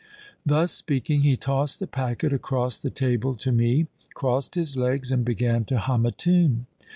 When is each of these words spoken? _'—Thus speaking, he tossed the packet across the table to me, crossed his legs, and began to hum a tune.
_'—Thus 0.47 0.71
speaking, 0.71 1.21
he 1.21 1.37
tossed 1.37 1.79
the 1.79 1.85
packet 1.85 2.33
across 2.33 2.79
the 2.79 2.89
table 2.89 3.35
to 3.35 3.51
me, 3.51 3.85
crossed 4.15 4.55
his 4.55 4.75
legs, 4.75 5.11
and 5.11 5.23
began 5.23 5.63
to 5.65 5.77
hum 5.77 6.07
a 6.07 6.11
tune. 6.11 6.65